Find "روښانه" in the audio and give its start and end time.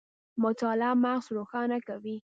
1.37-1.77